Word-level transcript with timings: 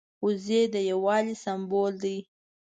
وزې 0.25 0.61
د 0.73 0.75
یو 0.89 0.99
والي 1.05 1.35
سمبول 1.43 1.93
دي 2.03 2.17